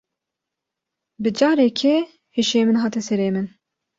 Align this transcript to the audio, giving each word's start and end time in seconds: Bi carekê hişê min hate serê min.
Bi 1.21 1.29
carekê 1.39 1.95
hişê 2.35 2.59
min 2.67 2.77
hate 2.81 3.01
serê 3.07 3.29
min. 3.35 3.47